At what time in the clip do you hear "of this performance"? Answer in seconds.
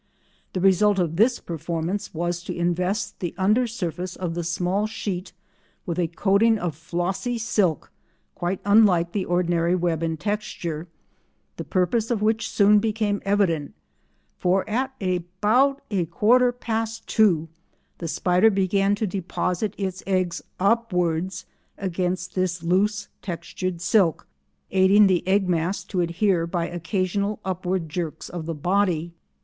0.97-2.11